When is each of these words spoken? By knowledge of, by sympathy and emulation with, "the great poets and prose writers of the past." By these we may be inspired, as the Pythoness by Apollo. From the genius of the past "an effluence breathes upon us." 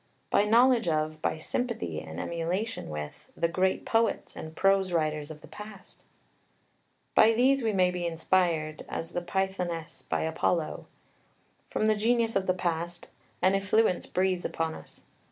By 0.31 0.45
knowledge 0.45 0.87
of, 0.87 1.21
by 1.21 1.37
sympathy 1.37 1.99
and 2.01 2.19
emulation 2.19 2.89
with, 2.89 3.29
"the 3.37 3.47
great 3.47 3.85
poets 3.85 4.35
and 4.35 4.55
prose 4.55 4.91
writers 4.91 5.29
of 5.29 5.41
the 5.41 5.47
past." 5.47 6.03
By 7.13 7.33
these 7.33 7.61
we 7.61 7.71
may 7.71 7.91
be 7.91 8.07
inspired, 8.07 8.83
as 8.89 9.11
the 9.11 9.21
Pythoness 9.21 10.01
by 10.09 10.21
Apollo. 10.21 10.87
From 11.69 11.85
the 11.85 11.95
genius 11.95 12.35
of 12.35 12.47
the 12.47 12.55
past 12.55 13.09
"an 13.43 13.53
effluence 13.53 14.07
breathes 14.07 14.43
upon 14.43 14.73
us." 14.73 15.03